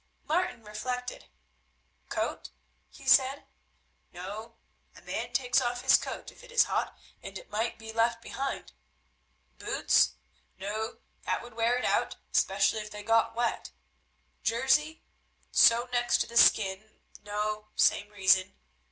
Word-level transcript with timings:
Martin 0.27 0.63
reflected. 0.63 1.25
"Coat?" 2.09 2.49
he 2.89 3.05
said, 3.07 3.45
"no, 4.11 4.55
a 4.95 5.01
man 5.03 5.31
takes 5.31 5.61
off 5.61 5.83
his 5.83 5.95
coat 5.95 6.31
if 6.31 6.43
it 6.43 6.51
is 6.51 6.63
hot, 6.63 6.97
and 7.21 7.37
it 7.37 7.51
might 7.51 7.77
be 7.77 7.93
left 7.93 8.19
behind. 8.19 8.71
Boots?—no, 9.59 10.97
that 11.27 11.43
would 11.43 11.53
wear 11.53 11.77
it 11.77 11.85
out, 11.85 12.15
especially 12.33 12.79
if 12.79 12.89
they 12.89 13.03
got 13.03 13.35
wet. 13.35 13.69
Jersey?—sewn 14.41 15.91
next 15.91 16.27
the 16.27 16.35
skin, 16.35 16.99
no, 17.21 17.67
same 17.75 18.09
reason. 18.09 18.55